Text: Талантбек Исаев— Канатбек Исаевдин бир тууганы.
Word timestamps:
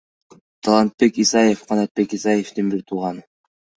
Талантбек 0.63 1.13
Исаев— 1.23 1.61
Канатбек 1.69 2.09
Исаевдин 2.19 2.73
бир 2.75 2.87
тууганы. 2.93 3.27